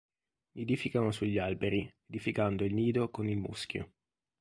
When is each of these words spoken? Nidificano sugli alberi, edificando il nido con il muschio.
Nidificano 0.55 1.11
sugli 1.11 1.37
alberi, 1.37 1.87
edificando 2.07 2.63
il 2.63 2.73
nido 2.73 3.11
con 3.11 3.27
il 3.29 3.37
muschio. 3.37 3.91